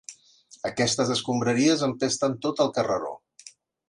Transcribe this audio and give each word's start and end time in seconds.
Aquestes 0.69 1.11
escombraries 1.15 1.83
empesten 1.89 2.33
tot 2.47 2.63
el 2.65 2.73
carreró. 2.79 3.13